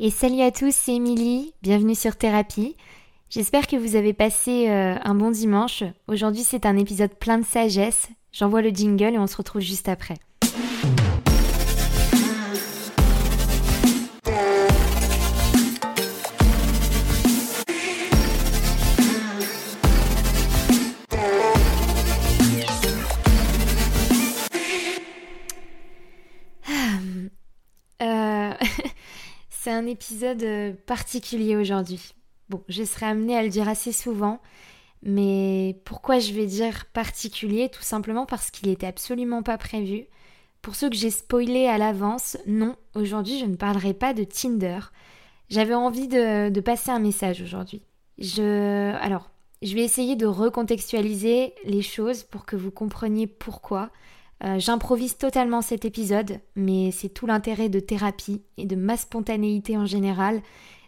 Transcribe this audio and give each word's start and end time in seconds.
Et 0.00 0.10
salut 0.10 0.40
à 0.40 0.50
tous, 0.50 0.74
c'est 0.74 0.96
Émilie, 0.96 1.54
bienvenue 1.62 1.94
sur 1.94 2.16
Thérapie. 2.16 2.74
J'espère 3.30 3.68
que 3.68 3.76
vous 3.76 3.94
avez 3.94 4.12
passé 4.12 4.68
euh, 4.68 4.96
un 5.00 5.14
bon 5.14 5.30
dimanche. 5.30 5.84
Aujourd'hui 6.08 6.42
c'est 6.42 6.66
un 6.66 6.76
épisode 6.76 7.14
plein 7.14 7.38
de 7.38 7.44
sagesse. 7.44 8.08
J'envoie 8.32 8.60
le 8.60 8.70
jingle 8.70 9.14
et 9.14 9.18
on 9.18 9.28
se 9.28 9.36
retrouve 9.36 9.62
juste 9.62 9.88
après. 9.88 10.16
Un 29.74 29.86
épisode 29.86 30.42
euh, 30.42 30.72
particulier 30.86 31.56
aujourd'hui. 31.56 32.14
Bon, 32.48 32.62
je 32.68 32.84
serai 32.84 33.06
amenée 33.06 33.36
à 33.36 33.42
le 33.42 33.48
dire 33.48 33.68
assez 33.68 33.92
souvent, 33.92 34.40
mais 35.02 35.80
pourquoi 35.84 36.18
je 36.18 36.32
vais 36.32 36.46
dire 36.46 36.86
particulier? 36.92 37.68
Tout 37.68 37.82
simplement 37.82 38.26
parce 38.26 38.50
qu'il 38.50 38.68
n'était 38.68 38.86
absolument 38.86 39.42
pas 39.42 39.58
prévu. 39.58 40.06
Pour 40.62 40.74
ceux 40.76 40.88
que 40.88 40.96
j'ai 40.96 41.10
spoilé 41.10 41.66
à 41.66 41.76
l'avance, 41.76 42.38
non, 42.46 42.76
aujourd'hui 42.94 43.38
je 43.38 43.44
ne 43.44 43.56
parlerai 43.56 43.92
pas 43.92 44.14
de 44.14 44.24
Tinder. 44.24 44.78
J'avais 45.50 45.74
envie 45.74 46.08
de, 46.08 46.48
de, 46.48 46.60
passer 46.60 46.90
un 46.90 46.98
message 46.98 47.42
aujourd'hui. 47.42 47.82
Je, 48.18 48.94
alors, 48.96 49.30
je 49.60 49.74
vais 49.74 49.82
essayer 49.82 50.16
de 50.16 50.26
recontextualiser 50.26 51.54
les 51.64 51.82
choses 51.82 52.22
pour 52.22 52.46
que 52.46 52.56
vous 52.56 52.70
compreniez 52.70 53.26
pourquoi. 53.26 53.90
Euh, 54.42 54.58
j'improvise 54.58 55.16
totalement 55.16 55.62
cet 55.62 55.84
épisode, 55.84 56.40
mais 56.56 56.90
c'est 56.90 57.08
tout 57.08 57.26
l'intérêt 57.26 57.68
de 57.68 57.80
thérapie 57.80 58.42
et 58.56 58.66
de 58.66 58.76
ma 58.76 58.96
spontanéité 58.96 59.76
en 59.76 59.86
général. 59.86 60.42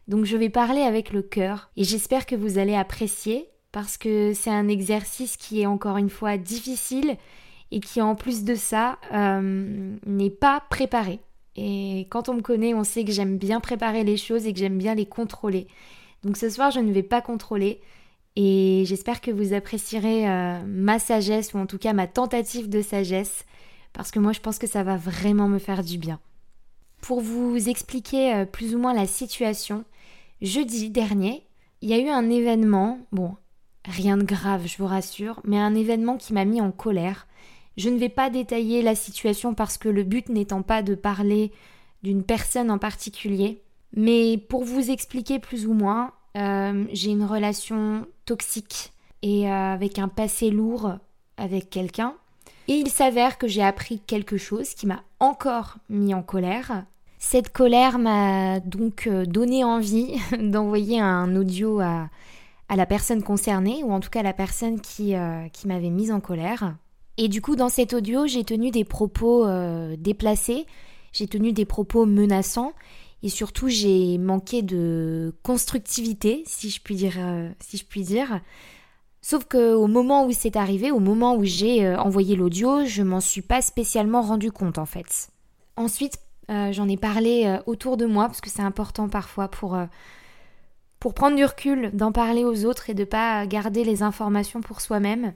Donc 0.08 0.24
je 0.24 0.36
vais 0.36 0.50
parler 0.50 0.82
avec 0.82 1.12
le 1.12 1.22
cœur 1.22 1.70
et 1.76 1.84
j'espère 1.84 2.26
que 2.26 2.34
vous 2.34 2.58
allez 2.58 2.74
apprécier 2.74 3.48
parce 3.72 3.96
que 3.96 4.32
c'est 4.34 4.50
un 4.50 4.68
exercice 4.68 5.36
qui 5.36 5.60
est 5.60 5.66
encore 5.66 5.96
une 5.96 6.10
fois 6.10 6.36
difficile 6.36 7.16
et 7.70 7.80
qui 7.80 8.00
en 8.00 8.14
plus 8.14 8.44
de 8.44 8.54
ça 8.54 8.98
euh, 9.12 9.96
n'est 10.06 10.30
pas 10.30 10.62
préparé. 10.70 11.20
Et 11.56 12.06
quand 12.10 12.28
on 12.28 12.34
me 12.34 12.42
connaît, 12.42 12.74
on 12.74 12.84
sait 12.84 13.04
que 13.04 13.12
j'aime 13.12 13.38
bien 13.38 13.60
préparer 13.60 14.04
les 14.04 14.16
choses 14.16 14.46
et 14.46 14.52
que 14.52 14.58
j'aime 14.58 14.78
bien 14.78 14.94
les 14.94 15.06
contrôler. 15.06 15.66
Donc 16.22 16.36
ce 16.36 16.50
soir, 16.50 16.70
je 16.70 16.80
ne 16.80 16.92
vais 16.92 17.02
pas 17.02 17.22
contrôler, 17.22 17.80
et 18.36 18.84
j'espère 18.86 19.22
que 19.22 19.30
vous 19.30 19.54
apprécierez 19.54 20.28
euh, 20.28 20.60
ma 20.66 20.98
sagesse 20.98 21.54
ou 21.54 21.58
en 21.58 21.66
tout 21.66 21.78
cas 21.78 21.94
ma 21.94 22.06
tentative 22.06 22.68
de 22.68 22.82
sagesse 22.82 23.46
parce 23.94 24.10
que 24.10 24.18
moi 24.18 24.32
je 24.32 24.40
pense 24.40 24.58
que 24.58 24.66
ça 24.66 24.82
va 24.82 24.96
vraiment 24.96 25.48
me 25.48 25.58
faire 25.58 25.82
du 25.82 25.96
bien. 25.96 26.20
Pour 27.00 27.20
vous 27.20 27.68
expliquer 27.68 28.34
euh, 28.34 28.44
plus 28.44 28.74
ou 28.74 28.78
moins 28.78 28.92
la 28.92 29.06
situation, 29.06 29.84
jeudi 30.42 30.90
dernier, 30.90 31.46
il 31.80 31.88
y 31.88 31.94
a 31.94 31.98
eu 31.98 32.08
un 32.08 32.28
événement, 32.28 32.98
bon, 33.10 33.36
rien 33.86 34.18
de 34.18 34.24
grave, 34.24 34.66
je 34.66 34.76
vous 34.78 34.86
rassure, 34.86 35.40
mais 35.44 35.58
un 35.58 35.74
événement 35.74 36.18
qui 36.18 36.34
m'a 36.34 36.44
mis 36.44 36.60
en 36.60 36.72
colère. 36.72 37.26
Je 37.76 37.88
ne 37.88 37.98
vais 37.98 38.08
pas 38.08 38.30
détailler 38.30 38.82
la 38.82 38.94
situation 38.94 39.54
parce 39.54 39.78
que 39.78 39.88
le 39.88 40.02
but 40.02 40.28
n'étant 40.28 40.62
pas 40.62 40.82
de 40.82 40.94
parler 40.94 41.52
d'une 42.02 42.22
personne 42.22 42.70
en 42.70 42.78
particulier, 42.78 43.62
mais 43.94 44.36
pour 44.36 44.64
vous 44.64 44.90
expliquer 44.90 45.38
plus 45.38 45.66
ou 45.66 45.72
moins, 45.72 46.12
j'ai 46.36 47.10
une 47.10 47.24
relation 47.24 48.06
toxique 48.26 48.92
et 49.22 49.48
euh, 49.48 49.72
avec 49.72 49.98
un 49.98 50.08
passé 50.08 50.50
lourd 50.50 50.92
avec 51.36 51.70
quelqu'un. 51.70 52.14
Et 52.68 52.74
il 52.74 52.88
s'avère 52.88 53.38
que 53.38 53.48
j'ai 53.48 53.62
appris 53.62 54.00
quelque 54.00 54.36
chose 54.36 54.74
qui 54.74 54.86
m'a 54.86 55.02
encore 55.20 55.76
mis 55.88 56.14
en 56.14 56.22
colère. 56.22 56.84
Cette 57.18 57.52
colère 57.52 57.98
m'a 57.98 58.60
donc 58.60 59.06
euh, 59.06 59.24
donné 59.24 59.64
envie 59.64 60.16
d'envoyer 60.38 61.00
un 61.00 61.34
audio 61.36 61.80
à, 61.80 62.08
la 62.74 62.86
personne 62.86 63.22
concernée, 63.22 63.82
ou 63.84 63.92
en 63.92 64.00
tout 64.00 64.10
cas 64.10 64.20
à 64.20 64.24
la 64.24 64.32
personne 64.32 64.80
qui, 64.80 65.14
qui 65.52 65.68
m'avait 65.68 65.90
mise 65.90 66.10
en 66.10 66.18
colère. 66.18 66.74
Et 67.16 67.28
du 67.28 67.40
coup, 67.40 67.54
dans 67.54 67.68
cet 67.68 67.94
audio, 67.94 68.26
j'ai 68.26 68.42
tenu 68.42 68.72
des 68.72 68.84
propos 68.84 69.46
déplacés, 69.96 70.66
j'ai 71.12 71.28
tenu 71.28 71.52
des 71.52 71.64
propos 71.64 72.06
menaçants, 72.06 72.72
et 73.26 73.28
surtout 73.28 73.66
j'ai 73.66 74.18
manqué 74.18 74.62
de 74.62 75.34
constructivité, 75.42 76.44
si 76.46 76.70
je 76.70 76.80
puis 76.80 76.94
dire. 76.94 77.16
Euh, 77.18 77.50
si 77.58 77.76
je 77.76 77.84
puis 77.84 78.02
dire. 78.02 78.40
Sauf 79.20 79.46
qu'au 79.46 79.88
moment 79.88 80.26
où 80.26 80.30
c'est 80.30 80.54
arrivé, 80.54 80.92
au 80.92 81.00
moment 81.00 81.34
où 81.34 81.42
j'ai 81.42 81.84
euh, 81.84 81.98
envoyé 81.98 82.36
l'audio, 82.36 82.84
je 82.84 83.02
m'en 83.02 83.20
suis 83.20 83.42
pas 83.42 83.62
spécialement 83.62 84.22
rendu 84.22 84.52
compte 84.52 84.78
en 84.78 84.86
fait. 84.86 85.30
Ensuite, 85.74 86.20
euh, 86.52 86.70
j'en 86.70 86.88
ai 86.88 86.96
parlé 86.96 87.58
autour 87.66 87.96
de 87.96 88.06
moi 88.06 88.26
parce 88.26 88.40
que 88.40 88.48
c'est 88.48 88.62
important 88.62 89.08
parfois 89.08 89.48
pour 89.48 89.76
prendre 91.12 91.34
du 91.34 91.44
recul, 91.44 91.90
d'en 91.94 92.12
parler 92.12 92.44
aux 92.44 92.64
autres 92.64 92.90
et 92.90 92.94
de 92.94 93.02
pas 93.02 93.44
garder 93.48 93.82
les 93.82 94.04
informations 94.04 94.60
pour 94.60 94.80
soi-même. 94.80 95.34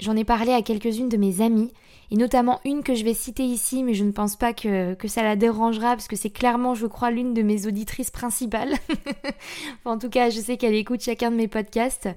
J'en 0.00 0.16
ai 0.16 0.24
parlé 0.24 0.52
à 0.52 0.62
quelques-unes 0.62 1.08
de 1.08 1.16
mes 1.16 1.42
amies 1.42 1.70
et 2.10 2.16
notamment 2.16 2.60
une 2.64 2.82
que 2.82 2.94
je 2.94 3.04
vais 3.04 3.14
citer 3.14 3.44
ici, 3.44 3.84
mais 3.84 3.94
je 3.94 4.02
ne 4.02 4.10
pense 4.10 4.36
pas 4.36 4.52
que, 4.52 4.96
ça 5.06 5.22
la 5.22 5.36
dérangera, 5.36 5.90
parce 5.90 6.08
que 6.08 6.16
c'est 6.16 6.30
clairement, 6.30 6.74
je 6.74 6.86
crois, 6.86 7.10
l'une 7.10 7.34
de 7.34 7.42
mes 7.42 7.66
auditrices 7.66 8.10
principales. 8.10 8.74
en 9.84 9.96
tout 9.98 10.08
cas, 10.08 10.30
je 10.30 10.40
sais 10.40 10.56
qu'elle 10.56 10.74
écoute 10.74 11.02
chacun 11.02 11.30
de 11.30 11.36
mes 11.36 11.46
podcasts. 11.46 12.08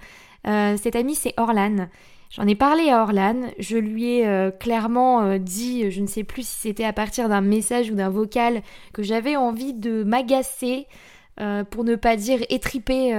Euh, 0.47 0.77
cette 0.81 0.95
amie, 0.95 1.13
c'est 1.13 1.33
Orlan. 1.37 1.89
J'en 2.31 2.47
ai 2.47 2.55
parlé 2.55 2.89
à 2.89 3.03
Orlan, 3.03 3.51
je 3.59 3.77
lui 3.77 4.15
ai 4.15 4.27
euh, 4.27 4.49
clairement 4.49 5.21
euh, 5.21 5.37
dit, 5.37 5.91
je 5.91 6.01
ne 6.01 6.07
sais 6.07 6.23
plus 6.23 6.47
si 6.47 6.55
c'était 6.55 6.83
à 6.83 6.91
partir 6.91 7.29
d'un 7.29 7.41
message 7.41 7.91
ou 7.91 7.95
d'un 7.95 8.09
vocal, 8.09 8.63
que 8.91 9.03
j'avais 9.03 9.35
envie 9.35 9.73
de 9.73 10.03
m'agacer, 10.03 10.87
pour 11.71 11.83
ne 11.83 11.95
pas 11.95 12.15
dire 12.15 12.39
étriper 12.49 13.11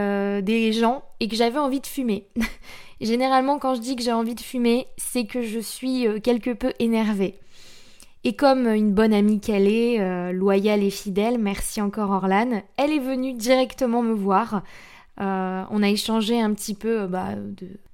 des 0.43 0.73
gens, 0.73 1.03
et 1.21 1.29
que 1.29 1.37
j'avais 1.37 1.59
envie 1.59 1.81
de 1.81 1.87
fumer. 1.87 2.27
Généralement, 3.01 3.59
quand 3.59 3.75
je 3.75 3.81
dis 3.81 3.97
que 3.97 4.03
j'ai 4.03 4.13
envie 4.13 4.35
de 4.35 4.41
fumer, 4.41 4.87
c'est 4.97 5.27
que 5.27 5.43
je 5.43 5.59
suis 5.59 6.07
euh, 6.07 6.21
quelque 6.21 6.53
peu 6.53 6.73
énervée. 6.79 7.35
Et 8.25 8.35
comme 8.35 8.67
une 8.69 8.93
bonne 8.93 9.13
amie 9.13 9.41
qu'elle 9.41 9.69
est, 9.69 10.01
euh, 10.01 10.33
loyale 10.33 10.83
et 10.83 10.91
fidèle, 10.91 11.39
merci 11.39 11.83
encore 11.83 12.11
Orlane, 12.11 12.63
elle 12.79 12.93
est 12.93 13.01
venue 13.01 13.35
directement 13.35 14.03
me 14.03 14.15
voir. 14.15 14.63
Euh, 15.21 15.63
on 15.71 15.83
a 15.83 15.91
échangé 15.91 16.41
un 16.41 16.55
petit 16.55 16.75
peu 16.75 17.07
bah, 17.07 17.35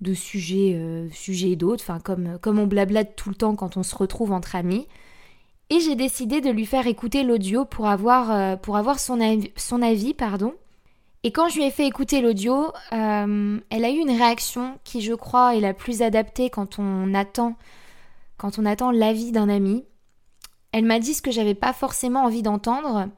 de, 0.01 0.15
sujets, 0.15 0.79
sujets 1.11 1.57
d'autres, 1.57 1.85
comme, 2.05 2.39
comme 2.41 2.61
on 2.61 2.67
blablate 2.67 3.17
tout 3.17 3.29
le 3.29 3.35
temps 3.35 3.57
quand 3.57 3.77
on 3.77 3.83
se 3.83 3.97
retrouve 3.97 4.31
entre 4.31 4.55
amis. 4.55 4.87
Et 5.71 5.81
j'ai 5.81 5.95
décidé 5.95 6.41
de 6.41 6.51
lui 6.51 6.67
faire 6.67 6.87
écouter 6.87 7.23
l'audio 7.23 7.65
pour 7.65 7.87
avoir, 7.87 8.59
pour 8.61 8.77
avoir 8.77 8.99
son, 8.99 9.21
avis, 9.21 9.53
son 9.57 9.83
avis 9.83 10.15
pardon, 10.15 10.55
et 11.23 11.33
quand 11.33 11.49
je 11.51 11.57
lui 11.57 11.65
ai 11.65 11.71
fait 11.71 11.87
écouter 11.87 12.23
l'audio, 12.23 12.73
euh, 12.93 13.61
elle 13.69 13.85
a 13.85 13.91
eu 13.91 13.99
une 13.99 14.11
réaction 14.11 14.79
qui, 14.85 15.03
je 15.03 15.13
crois, 15.13 15.55
est 15.55 15.61
la 15.61 15.75
plus 15.75 16.01
adaptée 16.01 16.49
quand 16.49 16.79
on 16.79 17.13
attend, 17.13 17.57
quand 18.39 18.59
on 18.59 18.65
attend 18.65 18.91
l'avis 18.91 19.31
d'un 19.31 19.51
ami. 19.51 19.85
Elle 20.73 20.87
m'a 20.87 20.99
dit 20.99 21.13
ce 21.13 21.21
que 21.21 21.31
j'avais 21.31 21.55
pas 21.55 21.75
forcément 21.75 22.25
envie 22.25 22.43
d'entendre, 22.43 23.09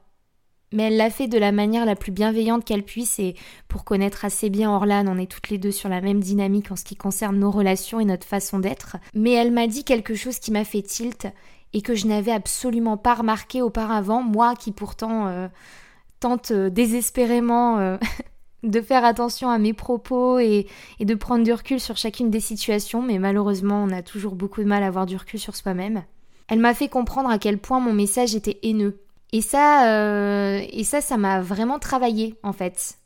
mais 0.73 0.83
elle 0.83 0.97
l'a 0.97 1.09
fait 1.09 1.27
de 1.27 1.37
la 1.37 1.53
manière 1.53 1.85
la 1.85 1.95
plus 1.95 2.11
bienveillante 2.11 2.65
qu'elle 2.65 2.83
puisse 2.83 3.19
et 3.19 3.35
pour 3.69 3.85
connaître 3.85 4.25
assez 4.25 4.49
bien 4.49 4.69
Orlan, 4.71 5.05
on 5.07 5.19
est 5.19 5.31
toutes 5.31 5.49
les 5.49 5.59
deux 5.59 5.71
sur 5.71 5.87
la 5.87 6.01
même 6.01 6.19
dynamique 6.19 6.71
en 6.71 6.75
ce 6.75 6.83
qui 6.83 6.97
concerne 6.97 7.39
nos 7.39 7.51
relations 7.51 8.01
et 8.01 8.05
notre 8.05 8.27
façon 8.27 8.59
d'être. 8.59 8.97
Mais 9.13 9.31
elle 9.31 9.51
m'a 9.51 9.67
dit 9.67 9.85
quelque 9.85 10.15
chose 10.15 10.39
qui 10.39 10.51
m'a 10.51 10.65
fait 10.65 10.81
tilt 10.81 11.27
et 11.73 11.81
que 11.81 11.95
je 11.95 12.07
n'avais 12.07 12.31
absolument 12.31 12.97
pas 12.97 13.15
remarqué 13.15 13.61
auparavant, 13.61 14.21
moi 14.21 14.55
qui 14.55 14.71
pourtant 14.71 15.27
euh, 15.27 15.47
tente 16.19 16.51
euh, 16.51 16.69
désespérément 16.69 17.79
euh, 17.79 17.97
de 18.63 18.79
faire 18.79 19.03
attention 19.03 19.49
à 19.49 19.57
mes 19.57 19.73
propos 19.73 20.39
et, 20.39 20.67
de 20.99 21.15
prendre 21.15 21.43
du 21.43 21.51
recul 21.51 21.79
sur 21.79 21.97
chacune 21.97 22.29
des 22.29 22.39
situations, 22.39 23.01
mais 23.01 23.19
malheureusement 23.19 23.83
on 23.83 23.89
a 23.89 24.01
toujours 24.01 24.35
beaucoup 24.35 24.61
de 24.61 24.67
mal 24.67 24.83
à 24.83 24.87
avoir 24.87 25.05
du 25.05 25.17
recul 25.17 25.39
sur 25.39 25.55
soi-même. 25.55 26.03
Elle 26.47 26.59
m'a 26.59 26.73
fait 26.73 26.89
comprendre 26.89 27.29
à 27.29 27.39
quel 27.39 27.57
point 27.57 27.79
mon 27.79 27.93
message 27.93 28.35
était 28.35 28.59
haineux. 28.63 28.99
Et 29.31 29.41
ça, 29.41 30.61
et 30.61 30.83
ça, 30.83 31.01
ça 31.01 31.17
m'a 31.17 31.41
vraiment 31.41 31.79
travaillé 31.79 32.35
en 32.43 32.53
fait. 32.53 32.99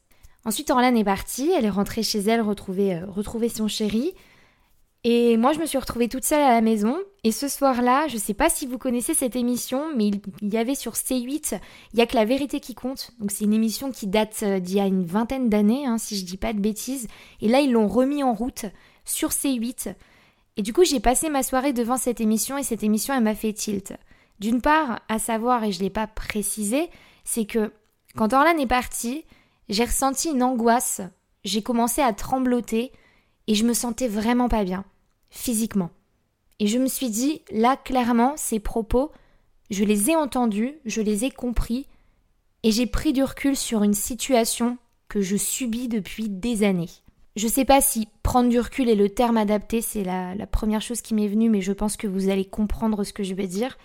Ensuite, 0.44 0.69
Orlane 0.69 0.97
est 0.97 1.06
partie, 1.06 1.51
elle 1.57 1.63
est 1.63 1.69
rentrée 1.69 2.03
chez 2.03 2.19
elle 2.19 2.42
retrouver, 2.42 3.00
retrouver 3.07 3.47
son 3.47 3.69
chéri. 3.69 4.13
Et 5.09 5.38
moi, 5.38 5.54
je 5.54 5.59
me 5.59 5.65
suis 5.65 5.77
retrouvée 5.77 6.09
toute 6.09 6.25
seule 6.25 6.42
à 6.42 6.51
la 6.51 6.59
maison. 6.59 6.98
Et 7.24 7.31
ce 7.31 7.48
soir-là, 7.48 8.09
je 8.09 8.15
ne 8.15 8.19
sais 8.19 8.33
pas 8.33 8.50
si 8.50 8.68
vous 8.68 8.77
connaissez 8.77 9.13
cette 9.13 9.38
émission, 9.38 9.86
mais 9.95 10.07
il 10.42 10.54
y 10.54 10.57
avait 10.57 10.75
sur 10.75 10.95
C8, 10.95 11.62
il 11.94 12.00
y 12.00 12.01
a 12.01 12.06
que 12.06 12.18
la 12.18 12.25
vérité 12.25 12.59
qui 12.59 12.75
compte. 12.75 13.12
Donc 13.18 13.31
c'est 13.31 13.45
une 13.45 13.54
émission 13.54 13.89
qui 13.89 14.07
date 14.07 14.39
euh, 14.44 14.59
d'il 14.59 14.75
y 14.75 14.81
a 14.81 14.86
une 14.86 15.06
vingtaine 15.06 15.48
d'années, 15.48 15.86
hein, 15.86 15.98
si 15.98 16.18
je 16.18 16.25
dis 16.25 16.36
pas 16.36 16.51
de 16.51 16.59
bêtises. 16.59 17.07
Et 17.39 17.48
là, 17.48 17.62
ils 17.62 17.71
l'ont 17.71 17.88
remis 17.88 18.21
en 18.21 18.33
route 18.33 18.65
sur 19.06 19.30
C8. 19.30 19.95
Et 20.57 20.62
du 20.62 20.74
coup, 20.74 20.83
j'ai 20.83 21.00
passé 21.00 21.30
ma 21.30 21.42
soirée 21.42 21.71
devant 21.71 21.95
cette 21.95 22.19
émission 22.19 22.57
et 22.57 22.63
cette 22.63 22.83
émission, 22.83 23.13
elle 23.13 23.24
m'a 23.24 23.33
fait 23.33 23.54
tilt. 23.54 23.94
D'une 24.42 24.59
part, 24.59 25.00
à 25.07 25.19
savoir, 25.19 25.63
et 25.63 25.71
je 25.71 25.80
ne 25.80 25.83
l'ai 25.83 25.89
pas 25.89 26.07
précisé, 26.07 26.89
c'est 27.24 27.45
que 27.45 27.71
quand 28.18 28.33
Orlan 28.33 28.57
est 28.57 28.68
parti, 28.68 29.24
j'ai 29.69 29.86
ressenti 29.86 30.31
une 30.31 30.44
angoisse. 30.44 31.00
J'ai 31.45 31.62
commencé 31.62 32.01
à 32.01 32.12
trembloter 32.12 32.92
et 33.48 33.56
je 33.56 33.63
me 33.63 33.74
sentais 33.74 34.09
vraiment 34.09 34.50
pas 34.50 34.65
bien, 34.65 34.83
physiquement. 35.29 35.89
Et 36.59 36.68
je 36.68 36.79
me 36.79 36.88
suis 36.88 37.09
dit, 37.09 37.41
là, 37.51 37.77
clairement, 37.77 38.33
ces 38.35 38.59
propos, 38.59 39.12
je 39.69 39.83
les 39.83 40.09
ai 40.09 40.15
entendus, 40.15 40.75
je 40.85 41.01
les 41.01 41.25
ai 41.25 41.31
compris, 41.31 41.88
et 42.63 42.71
j'ai 42.71 42.88
pris 42.88 43.13
du 43.13 43.24
recul 43.24 43.56
sur 43.56 43.83
une 43.83 43.94
situation 43.94 44.77
que 45.07 45.21
je 45.21 45.38
subis 45.38 45.88
depuis 45.88 46.29
des 46.29 46.63
années. 46.63 46.89
Je 47.35 47.47
sais 47.47 47.65
pas 47.65 47.81
si 47.81 48.07
prendre 48.24 48.50
du 48.50 48.59
recul 48.59 48.89
est 48.89 48.95
le 48.95 49.09
terme 49.09 49.38
adapté, 49.38 49.81
c'est 49.81 50.03
la, 50.03 50.33
la 50.33 50.47
première 50.47 50.81
chose 50.81 51.01
qui 51.01 51.13
m'est 51.13 51.27
venue, 51.27 51.50
mais 51.50 51.62
je 51.62 51.71
pense 51.71 51.95
que 51.95 52.07
vous 52.07 52.30
allez 52.30 52.45
comprendre 52.45 53.03
ce 53.03 53.13
que 53.13 53.23
je 53.23 53.35
vais 53.35 53.47
dire. 53.47 53.77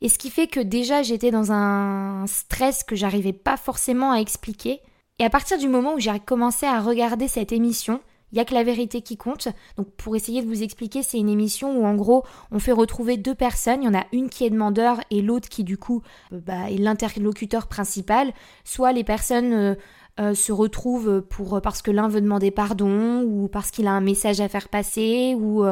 Et 0.00 0.08
ce 0.08 0.18
qui 0.18 0.30
fait 0.30 0.48
que 0.48 0.60
déjà 0.60 1.02
j'étais 1.02 1.30
dans 1.30 1.52
un 1.52 2.26
stress 2.26 2.84
que 2.84 2.96
j'arrivais 2.96 3.32
pas 3.32 3.56
forcément 3.56 4.12
à 4.12 4.18
expliquer. 4.18 4.80
Et 5.18 5.24
à 5.24 5.30
partir 5.30 5.58
du 5.58 5.68
moment 5.68 5.94
où 5.94 5.98
j'ai 6.00 6.18
commencé 6.20 6.66
à 6.66 6.80
regarder 6.80 7.28
cette 7.28 7.52
émission, 7.52 8.00
il 8.32 8.38
y 8.38 8.40
a 8.40 8.44
que 8.44 8.54
la 8.54 8.64
vérité 8.64 9.02
qui 9.02 9.16
compte. 9.16 9.48
Donc 9.76 9.90
pour 9.92 10.16
essayer 10.16 10.42
de 10.42 10.46
vous 10.46 10.62
expliquer, 10.62 11.02
c'est 11.02 11.18
une 11.18 11.28
émission 11.28 11.78
où 11.78 11.86
en 11.86 11.94
gros 11.94 12.24
on 12.50 12.58
fait 12.58 12.72
retrouver 12.72 13.16
deux 13.16 13.34
personnes. 13.34 13.82
Il 13.82 13.86
y 13.86 13.88
en 13.88 13.98
a 13.98 14.06
une 14.12 14.28
qui 14.28 14.44
est 14.44 14.50
demandeur 14.50 15.00
et 15.10 15.22
l'autre 15.22 15.48
qui 15.48 15.64
du 15.64 15.78
coup 15.78 16.02
euh, 16.32 16.40
bah, 16.40 16.70
est 16.70 16.78
l'interlocuteur 16.78 17.66
principal. 17.66 18.32
Soit 18.64 18.92
les 18.92 19.04
personnes 19.04 19.52
euh, 19.52 19.74
euh, 20.20 20.34
se 20.34 20.52
retrouvent 20.52 21.22
pour 21.22 21.60
parce 21.62 21.82
que 21.82 21.90
l'un 21.90 22.08
veut 22.08 22.20
demander 22.20 22.50
pardon 22.50 23.22
ou 23.22 23.48
parce 23.48 23.70
qu'il 23.70 23.86
a 23.86 23.92
un 23.92 24.00
message 24.00 24.40
à 24.40 24.48
faire 24.48 24.68
passer 24.68 25.36
ou 25.38 25.64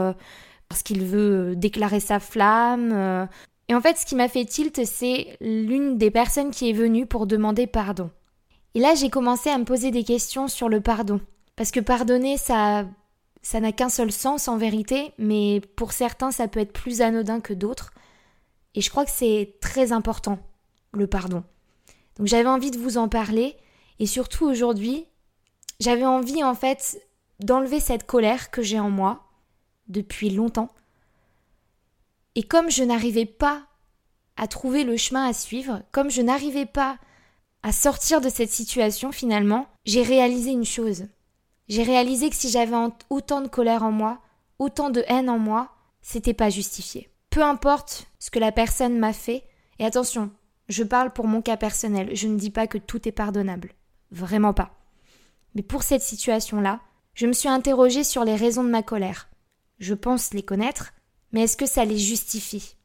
parce 0.69 0.83
qu'il 0.83 1.05
veut 1.05 1.57
déclarer 1.57 2.01
sa 2.01 2.21
flamme. 2.21 3.29
Et 3.69 3.75
en 3.75 3.81
fait, 3.81 3.97
ce 3.97 4.07
qui 4.07 4.15
m'a 4.15 4.29
fait 4.29 4.45
tilt, 4.45 4.85
c'est 4.85 5.37
l'une 5.41 5.99
des 5.99 6.13
personnes 6.13 6.53
qui 6.53 6.71
est 6.71 6.73
venue 6.73 7.07
pour 7.07 7.27
demander 7.27 7.67
pardon. 7.67 8.11
Et 8.75 8.79
là, 8.81 8.95
j'ai 8.95 9.11
commencé 9.11 9.51
à 9.51 9.59
me 9.59 9.65
poser 9.65 9.91
des 9.91 10.05
questions 10.05 10.47
sur 10.47 10.69
le 10.69 10.81
pardon. 10.81 11.21
Parce 11.57 11.71
que 11.71 11.81
pardonner, 11.81 12.37
ça 12.37 12.87
ça 13.43 13.61
n'a 13.61 13.71
qu'un 13.71 13.89
seul 13.89 14.11
sens 14.11 14.49
en 14.49 14.57
vérité, 14.57 15.13
mais 15.19 15.61
pour 15.77 15.93
certains, 15.93 16.33
ça 16.33 16.49
peut 16.49 16.59
être 16.59 16.73
plus 16.73 17.01
anodin 17.01 17.41
que 17.41 17.55
d'autres. 17.55 17.93
Et 18.75 18.81
je 18.81 18.91
crois 18.91 19.05
que 19.05 19.11
c'est 19.13 19.55
très 19.61 19.93
important, 19.93 20.41
le 20.93 21.07
pardon. 21.07 21.45
Donc 22.17 22.27
j'avais 22.27 22.49
envie 22.49 22.73
de 22.73 22.79
vous 22.79 22.99
en 22.99 23.09
parler, 23.09 23.57
et 24.01 24.07
surtout 24.07 24.47
aujourd'hui, 24.47 25.07
j'avais 25.79 26.05
envie 26.05 26.43
en 26.43 26.57
fait 26.57 27.01
d'enlever 27.39 27.79
cette 27.79 28.05
colère 28.05 28.51
que 28.51 28.63
j'ai 28.63 28.81
en 28.81 28.91
moi 28.91 29.29
depuis 29.87 30.31
longtemps 30.31 30.71
et 32.37 32.43
comme 32.43 32.71
je 32.71 32.85
n'arrivais 32.85 33.27
pas 33.27 33.67
à 34.37 34.47
trouver 34.47 34.85
le 34.85 34.97
chemin 34.99 35.27
à 35.27 35.33
suivre, 35.33 35.83
comme 35.91 36.11
je 36.11 36.21
n'arrivais 36.21 36.67
pas 36.67 36.99
à 37.63 37.73
sortir 37.73 38.21
de 38.21 38.29
cette 38.29 38.51
situation 38.51 39.11
finalement, 39.11 39.67
j'ai 39.87 40.03
réalisé 40.03 40.51
une 40.51 40.67
chose. 40.67 41.07
J'ai 41.69 41.83
réalisé 41.83 42.31
que 42.31 42.37
si 42.37 42.49
j'avais 42.49 42.77
autant 43.11 43.41
de 43.41 43.49
colère 43.49 43.83
en 43.83 43.91
moi, 43.91 44.21
autant 44.59 44.91
de 44.91 45.05
haine 45.09 45.29
en 45.29 45.39
moi, 45.39 45.71
c'était 46.01 46.35
pas 46.35 46.51
justifié. 46.51 47.11
Peu 47.31 47.43
importe 47.43 48.07
ce 48.19 48.31
que 48.31 48.39
la 48.39 48.53
personne 48.53 48.99
m'a 48.99 49.13
fait, 49.13 49.45
et 49.79 49.85
attention, 49.85 50.31
je 50.69 50.85
parle 50.85 51.13
pour 51.13 51.27
mon 51.27 51.43
cas 51.43 51.57
personnel, 51.57 52.15
je 52.15 52.29
ne 52.29 52.39
dis 52.39 52.51
pas 52.51 52.67
que 52.67 52.79
tout 52.79 53.09
est 53.09 53.13
pardonnable. 53.13 53.73
Vraiment 54.11 54.55
pas. 54.55 54.71
Mais 55.55 55.63
pour 55.63 55.83
cette 55.83 56.03
situation-là, 56.03 56.81
je 57.15 57.27
me 57.27 57.33
suis 57.33 57.49
interrogée 57.49 58.05
sur 58.05 58.25
les 58.25 58.37
raisons 58.37 58.65
de 58.65 58.71
ma 58.71 58.83
colère. 58.83 59.29
Je 59.79 59.95
pense 59.95 60.33
les 60.35 60.43
connaître, 60.43 60.93
mais 61.33 61.43
est-ce 61.43 61.57
que 61.57 61.67
ça 61.67 61.85
les 61.85 61.99
justifie? 61.99 62.77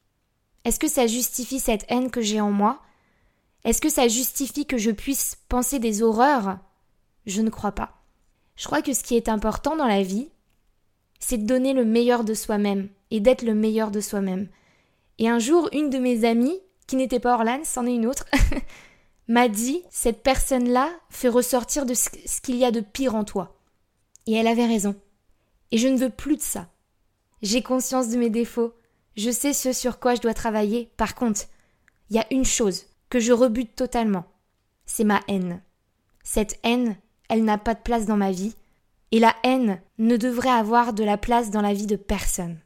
Est-ce 0.65 0.79
que 0.79 0.87
ça 0.87 1.07
justifie 1.07 1.59
cette 1.59 1.85
haine 1.89 2.11
que 2.11 2.21
j'ai 2.21 2.41
en 2.41 2.51
moi? 2.51 2.81
Est-ce 3.63 3.81
que 3.81 3.89
ça 3.89 4.07
justifie 4.07 4.65
que 4.65 4.77
je 4.77 4.91
puisse 4.91 5.37
penser 5.49 5.79
des 5.79 6.01
horreurs? 6.01 6.57
Je 7.25 7.41
ne 7.41 7.49
crois 7.49 7.73
pas. 7.73 8.00
Je 8.61 8.67
crois 8.67 8.83
que 8.83 8.93
ce 8.93 9.01
qui 9.01 9.15
est 9.15 9.27
important 9.27 9.75
dans 9.75 9.87
la 9.87 10.03
vie, 10.03 10.29
c'est 11.17 11.39
de 11.39 11.47
donner 11.47 11.73
le 11.73 11.83
meilleur 11.83 12.23
de 12.23 12.35
soi-même 12.35 12.89
et 13.09 13.19
d'être 13.19 13.41
le 13.41 13.55
meilleur 13.55 13.89
de 13.89 13.99
soi-même. 13.99 14.49
Et 15.17 15.27
un 15.27 15.39
jour, 15.39 15.67
une 15.73 15.89
de 15.89 15.97
mes 15.97 16.25
amies, 16.25 16.59
qui 16.85 16.95
n'était 16.95 17.19
pas 17.19 17.33
Orlane, 17.33 17.65
c'en 17.65 17.87
est 17.87 17.95
une 17.95 18.05
autre, 18.05 18.27
m'a 19.27 19.47
dit 19.47 19.81
Cette 19.89 20.21
personne-là 20.21 20.91
fait 21.09 21.27
ressortir 21.27 21.87
de 21.87 21.95
ce 21.95 22.39
qu'il 22.43 22.55
y 22.55 22.63
a 22.63 22.69
de 22.69 22.81
pire 22.81 23.15
en 23.15 23.23
toi. 23.23 23.57
Et 24.27 24.33
elle 24.33 24.45
avait 24.45 24.67
raison. 24.67 24.93
Et 25.71 25.79
je 25.79 25.87
ne 25.87 25.97
veux 25.97 26.11
plus 26.11 26.37
de 26.37 26.43
ça. 26.43 26.69
J'ai 27.41 27.63
conscience 27.63 28.09
de 28.09 28.17
mes 28.17 28.29
défauts. 28.29 28.75
Je 29.17 29.31
sais 29.31 29.53
ce 29.53 29.73
sur 29.73 29.99
quoi 29.99 30.13
je 30.13 30.21
dois 30.21 30.35
travailler. 30.35 30.91
Par 30.97 31.15
contre, 31.15 31.45
il 32.11 32.15
y 32.15 32.19
a 32.19 32.27
une 32.31 32.45
chose 32.45 32.85
que 33.09 33.19
je 33.19 33.33
rebute 33.33 33.75
totalement. 33.75 34.25
C'est 34.85 35.03
ma 35.03 35.21
haine. 35.27 35.63
Cette 36.23 36.59
haine, 36.61 36.95
elle 37.31 37.45
n'a 37.45 37.57
pas 37.57 37.73
de 37.73 37.79
place 37.79 38.05
dans 38.05 38.17
ma 38.17 38.31
vie. 38.31 38.53
Et 39.11 39.19
la 39.19 39.33
haine 39.43 39.79
ne 39.97 40.17
devrait 40.17 40.49
avoir 40.49 40.93
de 40.93 41.03
la 41.03 41.17
place 41.17 41.49
dans 41.49 41.61
la 41.61 41.73
vie 41.73 41.87
de 41.87 41.95
personne. 41.95 42.59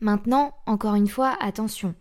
Maintenant, 0.00 0.52
encore 0.66 0.96
une 0.96 1.08
fois, 1.08 1.36
attention. 1.40 1.94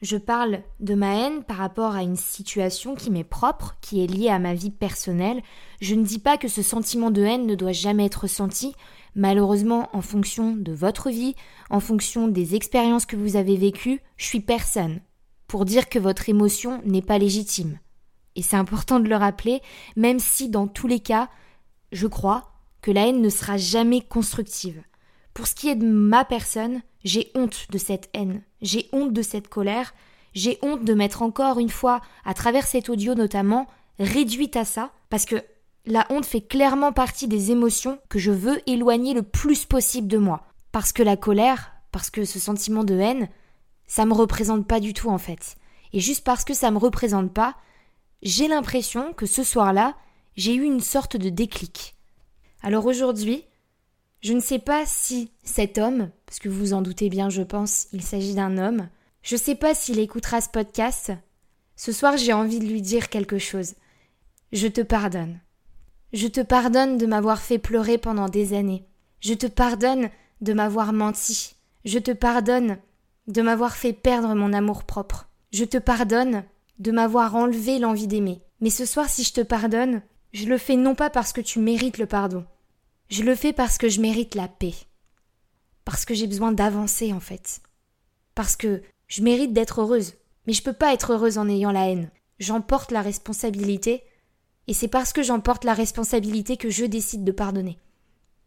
Je 0.00 0.16
parle 0.16 0.62
de 0.78 0.94
ma 0.94 1.16
haine 1.16 1.42
par 1.42 1.56
rapport 1.56 1.94
à 1.94 2.04
une 2.04 2.16
situation 2.16 2.94
qui 2.94 3.10
m'est 3.10 3.24
propre, 3.24 3.76
qui 3.80 4.02
est 4.02 4.06
liée 4.06 4.30
à 4.30 4.38
ma 4.38 4.54
vie 4.54 4.70
personnelle. 4.70 5.42
Je 5.80 5.96
ne 5.96 6.04
dis 6.04 6.20
pas 6.20 6.38
que 6.38 6.48
ce 6.48 6.62
sentiment 6.62 7.10
de 7.10 7.22
haine 7.22 7.46
ne 7.46 7.56
doit 7.56 7.72
jamais 7.72 8.06
être 8.06 8.22
ressenti. 8.22 8.74
Malheureusement, 9.16 9.88
en 9.92 10.02
fonction 10.02 10.54
de 10.54 10.72
votre 10.72 11.10
vie, 11.10 11.34
en 11.68 11.80
fonction 11.80 12.28
des 12.28 12.54
expériences 12.54 13.06
que 13.06 13.16
vous 13.16 13.34
avez 13.34 13.56
vécues, 13.56 14.00
je 14.16 14.24
suis 14.24 14.40
personne 14.40 15.00
pour 15.48 15.64
dire 15.64 15.88
que 15.88 15.98
votre 15.98 16.28
émotion 16.28 16.80
n'est 16.84 17.02
pas 17.02 17.18
légitime. 17.18 17.78
Et 18.36 18.42
c'est 18.42 18.56
important 18.56 19.00
de 19.00 19.08
le 19.08 19.16
rappeler, 19.16 19.60
même 19.96 20.18
si 20.18 20.48
dans 20.48 20.66
tous 20.66 20.86
les 20.86 21.00
cas, 21.00 21.28
je 21.92 22.06
crois 22.06 22.52
que 22.82 22.90
la 22.90 23.08
haine 23.08 23.20
ne 23.20 23.28
sera 23.28 23.56
jamais 23.56 24.00
constructive. 24.00 24.82
Pour 25.34 25.46
ce 25.46 25.54
qui 25.54 25.68
est 25.68 25.76
de 25.76 25.86
ma 25.86 26.24
personne, 26.24 26.82
j'ai 27.04 27.30
honte 27.34 27.66
de 27.70 27.78
cette 27.78 28.08
haine, 28.14 28.42
j'ai 28.62 28.88
honte 28.92 29.12
de 29.12 29.22
cette 29.22 29.48
colère, 29.48 29.94
j'ai 30.34 30.58
honte 30.62 30.84
de 30.84 30.94
m'être 30.94 31.22
encore 31.22 31.58
une 31.58 31.70
fois, 31.70 32.00
à 32.24 32.34
travers 32.34 32.66
cet 32.66 32.88
audio 32.88 33.14
notamment, 33.14 33.66
réduite 33.98 34.56
à 34.56 34.64
ça, 34.64 34.92
parce 35.08 35.24
que 35.24 35.42
la 35.86 36.06
honte 36.10 36.26
fait 36.26 36.40
clairement 36.40 36.92
partie 36.92 37.26
des 37.26 37.50
émotions 37.50 37.98
que 38.08 38.18
je 38.18 38.30
veux 38.30 38.60
éloigner 38.68 39.14
le 39.14 39.22
plus 39.22 39.64
possible 39.64 40.08
de 40.08 40.18
moi. 40.18 40.46
Parce 40.72 40.92
que 40.92 41.02
la 41.02 41.16
colère, 41.16 41.72
parce 41.90 42.10
que 42.10 42.24
ce 42.24 42.38
sentiment 42.38 42.84
de 42.84 42.94
haine, 42.94 43.28
ça 43.86 44.04
me 44.04 44.14
représente 44.14 44.66
pas 44.66 44.78
du 44.78 44.92
tout 44.92 45.08
en 45.08 45.18
fait. 45.18 45.56
Et 45.92 46.00
juste 46.00 46.24
parce 46.24 46.44
que 46.44 46.54
ça 46.54 46.70
me 46.70 46.78
représente 46.78 47.32
pas, 47.32 47.56
j'ai 48.22 48.48
l'impression 48.48 49.12
que 49.12 49.26
ce 49.26 49.42
soir-là, 49.42 49.96
j'ai 50.36 50.54
eu 50.54 50.62
une 50.62 50.80
sorte 50.80 51.16
de 51.16 51.30
déclic. 51.30 51.96
Alors 52.62 52.86
aujourd'hui, 52.86 53.44
je 54.20 54.32
ne 54.32 54.40
sais 54.40 54.58
pas 54.58 54.84
si 54.86 55.30
cet 55.42 55.78
homme, 55.78 56.10
parce 56.26 56.38
que 56.38 56.48
vous 56.48 56.58
vous 56.58 56.72
en 56.72 56.82
doutez 56.82 57.08
bien, 57.08 57.30
je 57.30 57.42
pense, 57.42 57.88
il 57.92 58.02
s'agit 58.02 58.34
d'un 58.34 58.58
homme, 58.58 58.88
je 59.22 59.34
ne 59.34 59.40
sais 59.40 59.54
pas 59.54 59.74
s'il 59.74 59.98
écoutera 59.98 60.40
ce 60.40 60.48
podcast. 60.48 61.12
Ce 61.76 61.92
soir, 61.92 62.16
j'ai 62.16 62.32
envie 62.32 62.58
de 62.58 62.66
lui 62.66 62.82
dire 62.82 63.08
quelque 63.08 63.38
chose. 63.38 63.74
Je 64.52 64.66
te 64.66 64.80
pardonne. 64.80 65.40
Je 66.12 66.26
te 66.26 66.40
pardonne 66.40 66.98
de 66.98 67.06
m'avoir 67.06 67.40
fait 67.40 67.58
pleurer 67.58 67.98
pendant 67.98 68.28
des 68.28 68.52
années. 68.54 68.84
Je 69.20 69.34
te 69.34 69.46
pardonne 69.46 70.10
de 70.40 70.52
m'avoir 70.52 70.92
menti. 70.92 71.54
Je 71.84 71.98
te 71.98 72.10
pardonne 72.10 72.78
de 73.26 73.42
m'avoir 73.42 73.76
fait 73.76 73.92
perdre 73.92 74.34
mon 74.34 74.52
amour 74.52 74.84
propre. 74.84 75.28
Je 75.52 75.64
te 75.64 75.78
pardonne 75.78 76.44
de 76.80 76.90
m'avoir 76.90 77.36
enlevé 77.36 77.78
l'envie 77.78 78.08
d'aimer. 78.08 78.42
Mais 78.60 78.70
ce 78.70 78.84
soir, 78.84 79.08
si 79.08 79.22
je 79.22 79.32
te 79.32 79.40
pardonne, 79.40 80.02
je 80.32 80.46
le 80.46 80.58
fais 80.58 80.76
non 80.76 80.94
pas 80.94 81.10
parce 81.10 81.32
que 81.32 81.40
tu 81.40 81.60
mérites 81.60 81.98
le 81.98 82.06
pardon, 82.06 82.44
je 83.10 83.22
le 83.24 83.34
fais 83.34 83.52
parce 83.52 83.76
que 83.76 83.88
je 83.88 84.00
mérite 84.00 84.34
la 84.34 84.48
paix. 84.48 84.74
Parce 85.84 86.04
que 86.04 86.14
j'ai 86.14 86.26
besoin 86.26 86.52
d'avancer 86.52 87.12
en 87.12 87.20
fait. 87.20 87.60
Parce 88.34 88.54
que 88.54 88.82
je 89.08 89.22
mérite 89.22 89.52
d'être 89.52 89.80
heureuse. 89.80 90.14
Mais 90.46 90.52
je 90.52 90.62
peux 90.62 90.72
pas 90.72 90.94
être 90.94 91.12
heureuse 91.12 91.36
en 91.36 91.48
ayant 91.48 91.72
la 91.72 91.90
haine. 91.90 92.10
J'emporte 92.38 92.92
la 92.92 93.02
responsabilité. 93.02 94.04
Et 94.68 94.74
c'est 94.74 94.88
parce 94.88 95.12
que 95.12 95.22
j'emporte 95.22 95.64
la 95.64 95.74
responsabilité 95.74 96.56
que 96.56 96.70
je 96.70 96.84
décide 96.84 97.24
de 97.24 97.32
pardonner. 97.32 97.78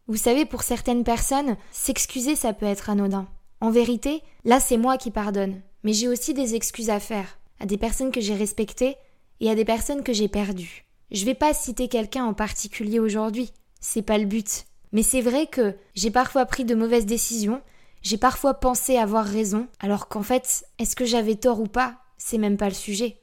Vous 0.06 0.16
savez, 0.16 0.46
pour 0.46 0.62
certaines 0.62 1.04
personnes, 1.04 1.56
s'excuser 1.70 2.34
ça 2.34 2.54
peut 2.54 2.66
être 2.66 2.88
anodin. 2.88 3.28
En 3.60 3.70
vérité, 3.70 4.22
là 4.44 4.60
c'est 4.60 4.78
moi 4.78 4.96
qui 4.96 5.10
pardonne. 5.10 5.60
Mais 5.82 5.92
j'ai 5.92 6.08
aussi 6.08 6.32
des 6.32 6.54
excuses 6.54 6.90
à 6.90 7.00
faire. 7.00 7.38
À 7.60 7.66
des 7.66 7.78
personnes 7.78 8.12
que 8.12 8.20
j'ai 8.20 8.34
respectées 8.34 8.96
et 9.40 9.50
à 9.50 9.54
des 9.54 9.64
personnes 9.64 10.02
que 10.02 10.12
j'ai 10.12 10.28
perdues. 10.28 10.84
Je 11.10 11.24
vais 11.24 11.34
pas 11.34 11.54
citer 11.54 11.88
quelqu'un 11.88 12.24
en 12.24 12.34
particulier 12.34 12.98
aujourd'hui 12.98 13.52
c'est 13.84 14.02
pas 14.02 14.18
le 14.18 14.24
but. 14.24 14.64
Mais 14.92 15.02
c'est 15.02 15.20
vrai 15.20 15.46
que 15.46 15.76
j'ai 15.94 16.10
parfois 16.10 16.46
pris 16.46 16.64
de 16.64 16.74
mauvaises 16.74 17.06
décisions, 17.06 17.60
j'ai 18.02 18.16
parfois 18.16 18.54
pensé 18.54 18.96
avoir 18.96 19.26
raison, 19.26 19.68
alors 19.78 20.08
qu'en 20.08 20.22
fait, 20.22 20.64
est-ce 20.78 20.96
que 20.96 21.04
j'avais 21.04 21.34
tort 21.34 21.60
ou 21.60 21.66
pas, 21.66 21.98
c'est 22.16 22.38
même 22.38 22.56
pas 22.56 22.68
le 22.68 22.74
sujet. 22.74 23.20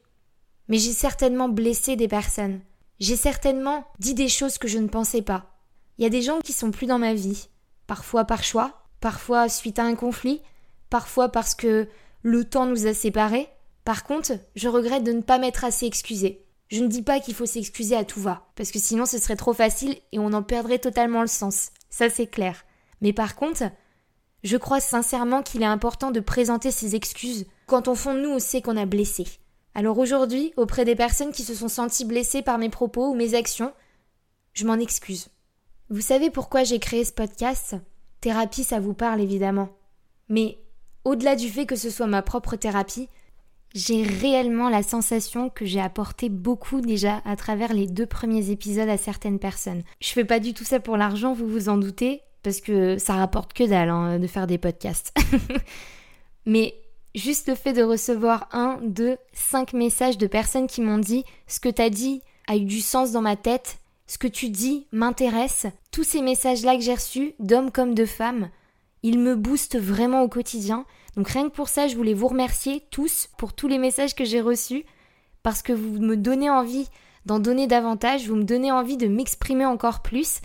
Mais 0.68 0.78
j'ai 0.78 0.92
certainement 0.92 1.50
blessé 1.50 1.96
des 1.96 2.08
personnes. 2.08 2.62
J'ai 3.00 3.16
certainement 3.16 3.86
dit 4.00 4.14
des 4.14 4.28
choses 4.28 4.60
que 4.60 4.68
je 4.68 4.78
ne 4.78 4.88
pensais 4.88 5.24
pas. 5.24 5.58
Il 5.98 6.04
y 6.04 6.08
a 6.08 6.12
des 6.12 6.22
gens 6.22 6.40
qui 6.42 6.54
sont 6.54 6.72
plus 6.72 6.86
dans 6.86 7.00
ma 7.00 7.16
vie, 7.16 7.50
parfois 7.88 8.26
par 8.26 8.44
choix, 8.44 8.84
parfois 9.00 9.50
suite 9.50 9.80
à 9.80 9.84
un 9.84 9.96
conflit, 9.96 10.42
parfois 10.90 11.30
parce 11.30 11.56
que 11.56 11.88
le 12.22 12.44
temps 12.46 12.68
nous 12.68 12.86
a 12.86 12.94
séparés. 12.94 13.50
Par 13.84 14.04
contre, 14.04 14.34
je 14.56 14.68
regrette 14.68 15.04
de 15.04 15.12
ne 15.12 15.22
pas 15.22 15.40
m'être 15.40 15.64
assez 15.64 15.86
excusée. 15.86 16.46
Je 16.70 16.82
ne 16.82 16.88
dis 16.88 17.02
pas 17.02 17.20
qu'il 17.20 17.34
faut 17.34 17.46
s'excuser 17.46 17.96
à 17.96 18.06
tout 18.06 18.22
va, 18.22 18.48
parce 18.56 18.72
que 18.72 18.80
sinon 18.80 19.06
ce 19.06 19.18
serait 19.18 19.36
trop 19.36 19.54
facile 19.54 19.98
et 20.12 20.20
on 20.20 20.34
en 20.34 20.44
perdrait 20.44 20.80
totalement 20.80 21.22
le 21.22 21.28
sens. 21.28 21.72
Ça 21.90 22.10
c'est 22.10 22.28
clair. 22.28 22.64
Mais 23.02 23.12
par 23.12 23.36
contre, 23.36 23.64
je 24.44 24.58
crois 24.58 24.80
sincèrement 24.80 25.44
qu'il 25.44 25.64
est 25.64 25.66
important 25.66 26.12
de 26.12 26.20
présenter 26.20 26.72
ses 26.72 26.96
excuses 26.96 27.46
quand 27.66 27.88
on 27.88 27.96
fond 27.96 28.14
de 28.14 28.22
nous 28.22 28.30
on 28.30 28.40
sait 28.40 28.62
qu'on 28.62 28.78
a 28.78 28.86
blessé. 28.86 29.26
Alors 29.76 29.98
aujourd'hui, 29.98 30.54
auprès 30.58 30.86
des 30.86 30.96
personnes 30.96 31.32
qui 31.32 31.44
se 31.44 31.56
sont 31.56 31.70
senties 31.70 32.06
blessées 32.06 32.42
par 32.42 32.58
mes 32.58 32.70
propos 32.70 33.10
ou 33.10 33.16
mes 33.16 33.36
actions, 33.36 33.74
je 34.54 34.66
m'en 34.66 34.76
excuse. 34.76 35.30
Vous 35.90 36.02
savez 36.02 36.30
pourquoi 36.30 36.64
j'ai 36.64 36.80
créé 36.80 37.04
ce 37.04 37.12
podcast? 37.12 37.76
Thérapie, 38.22 38.64
ça 38.64 38.80
vous 38.80 38.94
parle 38.94 39.22
évidemment. 39.22 39.70
Mais 40.30 40.58
au-delà 41.04 41.36
du 41.36 41.50
fait 41.50 41.66
que 41.66 41.76
ce 41.76 41.90
soit 41.90 42.08
ma 42.08 42.22
propre 42.22 42.56
thérapie, 42.56 43.10
j'ai 43.74 44.04
réellement 44.04 44.70
la 44.70 44.84
sensation 44.84 45.50
que 45.50 45.66
j'ai 45.66 45.80
apporté 45.80 46.30
beaucoup 46.30 46.82
déjà 46.82 47.22
à 47.26 47.36
travers 47.36 47.74
les 47.74 47.88
deux 47.88 48.06
premiers 48.06 48.50
épisodes 48.50 48.90
à 48.90 48.98
certaines 48.98 49.40
personnes. 49.40 49.84
Je 50.02 50.10
fais 50.10 50.26
pas 50.26 50.40
du 50.40 50.54
tout 50.54 50.64
ça 50.64 50.80
pour 50.80 50.98
l'argent, 50.98 51.34
vous 51.34 51.48
vous 51.48 51.70
en 51.70 51.78
doutez, 51.78 52.22
parce 52.44 52.60
que 52.60 52.98
ça 52.98 53.14
rapporte 53.14 53.54
que 53.54 53.64
dalle 53.64 53.90
hein, 53.90 54.20
de 54.20 54.28
faire 54.28 54.48
des 54.48 54.58
podcasts. 54.58 55.16
Mais 56.46 56.76
juste 57.16 57.48
le 57.48 57.56
fait 57.56 57.74
de 57.74 57.84
recevoir 57.84 58.50
un, 58.52 58.80
deux, 58.84 59.18
cinq 59.34 59.74
messages 59.74 60.18
de 60.18 60.28
personnes 60.28 60.68
qui 60.68 60.82
m'ont 60.82 60.98
dit 60.98 61.24
ce 61.48 61.60
que 61.60 61.70
t'as 61.70 61.90
dit 61.90 62.22
a 62.48 62.58
eu 62.58 62.66
du 62.66 62.82
sens 62.82 63.12
dans 63.12 63.22
ma 63.22 63.36
tête, 63.36 63.78
ce 64.08 64.18
que 64.18 64.28
tu 64.28 64.50
dis 64.50 64.88
m'intéresse, 64.92 65.68
tous 65.92 66.04
ces 66.04 66.22
messages-là 66.22 66.76
que 66.76 66.82
j'ai 66.82 66.96
reçus, 66.96 67.34
d'hommes 67.40 67.72
comme 67.72 67.94
de 67.94 68.06
femmes, 68.06 68.50
ils 69.04 69.20
me 69.20 69.36
boostent 69.36 69.80
vraiment 69.80 70.22
au 70.24 70.28
quotidien. 70.28 70.86
Donc 71.16 71.30
rien 71.30 71.50
que 71.50 71.56
pour 71.56 71.70
ça, 71.70 71.88
je 71.88 71.96
voulais 71.96 72.14
vous 72.14 72.28
remercier 72.28 72.84
tous 72.92 73.28
pour 73.38 73.54
tous 73.54 73.68
les 73.68 73.78
messages 73.78 74.16
que 74.16 74.26
j'ai 74.26 74.42
reçus, 74.42 74.86
parce 75.44 75.62
que 75.62 75.74
vous 75.74 76.00
me 76.00 76.16
donnez 76.16 76.50
envie 76.50 76.88
d'en 77.26 77.40
donner 77.40 77.68
davantage, 77.68 78.28
vous 78.28 78.36
me 78.36 78.44
donnez 78.44 78.72
envie 78.72 78.98
de 78.98 79.08
m'exprimer 79.08 79.66
encore 79.66 80.02
plus. 80.02 80.40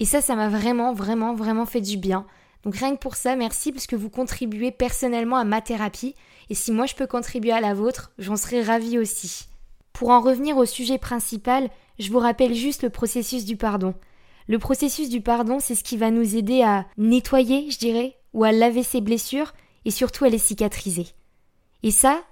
Et 0.00 0.04
ça, 0.04 0.20
ça 0.20 0.34
m'a 0.34 0.48
vraiment, 0.48 0.92
vraiment, 0.92 1.34
vraiment 1.34 1.66
fait 1.66 1.80
du 1.80 1.96
bien. 1.96 2.26
Donc 2.64 2.76
rien 2.76 2.94
que 2.94 3.00
pour 3.00 3.16
ça, 3.16 3.36
merci 3.36 3.72
parce 3.72 3.86
que 3.86 3.96
vous 3.96 4.10
contribuez 4.10 4.70
personnellement 4.70 5.36
à 5.36 5.44
ma 5.44 5.60
thérapie. 5.60 6.14
Et 6.50 6.54
si 6.54 6.72
moi 6.72 6.86
je 6.86 6.94
peux 6.94 7.06
contribuer 7.06 7.52
à 7.52 7.60
la 7.60 7.74
vôtre, 7.74 8.12
j'en 8.18 8.36
serais 8.36 8.62
ravie 8.62 8.98
aussi. 8.98 9.46
Pour 9.92 10.10
en 10.10 10.20
revenir 10.20 10.56
au 10.56 10.64
sujet 10.64 10.98
principal, 10.98 11.70
je 11.98 12.10
vous 12.10 12.18
rappelle 12.18 12.54
juste 12.54 12.82
le 12.82 12.90
processus 12.90 13.44
du 13.44 13.56
pardon. 13.56 13.94
Le 14.48 14.58
processus 14.58 15.08
du 15.08 15.20
pardon, 15.20 15.58
c'est 15.60 15.74
ce 15.74 15.84
qui 15.84 15.96
va 15.96 16.10
nous 16.10 16.36
aider 16.36 16.62
à 16.62 16.86
nettoyer, 16.96 17.70
je 17.70 17.78
dirais, 17.78 18.16
ou 18.32 18.44
à 18.44 18.52
laver 18.52 18.82
ses 18.82 19.00
blessures 19.00 19.52
et 19.84 19.90
surtout 19.90 20.24
à 20.24 20.28
les 20.28 20.38
cicatriser. 20.38 21.06
Et 21.82 21.90
ça, 21.90 22.22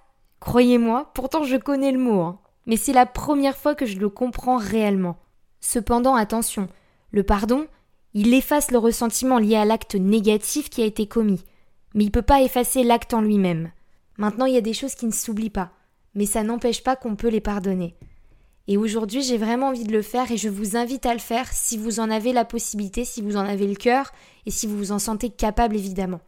croyez-moi, 0.40 1.10
pourtant 1.14 1.44
je 1.44 1.56
connais 1.56 1.92
le 1.92 1.98
mot, 1.98 2.20
hein, 2.20 2.38
mais 2.66 2.76
c'est 2.76 2.92
la 2.92 3.06
première 3.06 3.56
fois 3.56 3.74
que 3.74 3.86
je 3.86 3.98
le 3.98 4.08
comprends 4.08 4.56
réellement. 4.56 5.18
Cependant, 5.60 6.14
attention, 6.14 6.68
le 7.10 7.22
pardon, 7.22 7.66
il 8.14 8.32
efface 8.34 8.70
le 8.70 8.78
ressentiment 8.78 9.38
lié 9.38 9.56
à 9.56 9.64
l'acte 9.64 9.94
négatif 9.94 10.70
qui 10.70 10.82
a 10.82 10.86
été 10.86 11.06
commis, 11.06 11.44
mais 11.94 12.04
il 12.04 12.08
ne 12.08 12.12
peut 12.12 12.22
pas 12.22 12.42
effacer 12.42 12.82
l'acte 12.82 13.14
en 13.14 13.20
lui-même. 13.20 13.70
Maintenant, 14.18 14.46
il 14.46 14.54
y 14.54 14.58
a 14.58 14.62
des 14.62 14.72
choses 14.72 14.94
qui 14.94 15.06
ne 15.06 15.12
s'oublient 15.12 15.50
pas, 15.50 15.70
mais 16.14 16.26
ça 16.26 16.42
n'empêche 16.42 16.82
pas 16.82 16.96
qu'on 16.96 17.16
peut 17.16 17.28
les 17.28 17.40
pardonner. 17.40 17.96
Et 18.68 18.76
aujourd'hui, 18.76 19.22
j'ai 19.22 19.38
vraiment 19.38 19.68
envie 19.68 19.84
de 19.84 19.92
le 19.92 20.02
faire 20.02 20.30
et 20.30 20.36
je 20.36 20.48
vous 20.48 20.76
invite 20.76 21.06
à 21.06 21.12
le 21.12 21.18
faire 21.18 21.48
si 21.52 21.76
vous 21.76 21.98
en 21.98 22.10
avez 22.10 22.32
la 22.32 22.44
possibilité, 22.44 23.04
si 23.04 23.20
vous 23.20 23.36
en 23.36 23.44
avez 23.44 23.66
le 23.66 23.74
cœur 23.74 24.12
et 24.46 24.50
si 24.50 24.66
vous 24.66 24.76
vous 24.76 24.92
en 24.92 25.00
sentez 25.00 25.30
capable 25.30 25.74
évidemment. 25.74 26.20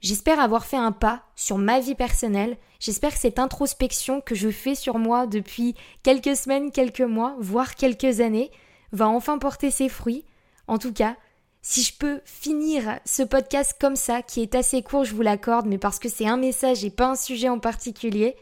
J'espère 0.00 0.40
avoir 0.40 0.66
fait 0.66 0.76
un 0.76 0.92
pas 0.92 1.22
sur 1.34 1.58
ma 1.58 1.80
vie 1.80 1.94
personnelle, 1.94 2.58
j'espère 2.80 3.12
que 3.12 3.18
cette 3.18 3.38
introspection 3.38 4.20
que 4.20 4.34
je 4.34 4.50
fais 4.50 4.74
sur 4.74 4.98
moi 4.98 5.26
depuis 5.26 5.74
quelques 6.02 6.36
semaines, 6.36 6.70
quelques 6.70 7.00
mois, 7.00 7.34
voire 7.40 7.74
quelques 7.74 8.20
années, 8.20 8.50
va 8.92 9.08
enfin 9.08 9.38
porter 9.38 9.70
ses 9.70 9.88
fruits. 9.88 10.24
En 10.68 10.78
tout 10.78 10.92
cas, 10.92 11.16
si 11.62 11.82
je 11.82 11.96
peux 11.96 12.20
finir 12.24 13.00
ce 13.04 13.22
podcast 13.22 13.74
comme 13.80 13.96
ça, 13.96 14.22
qui 14.22 14.40
est 14.42 14.54
assez 14.54 14.82
court, 14.82 15.04
je 15.04 15.14
vous 15.14 15.22
l'accorde, 15.22 15.66
mais 15.66 15.78
parce 15.78 15.98
que 15.98 16.08
c'est 16.08 16.28
un 16.28 16.36
message 16.36 16.84
et 16.84 16.90
pas 16.90 17.08
un 17.08 17.16
sujet 17.16 17.48
en 17.48 17.58
particulier, 17.58 18.36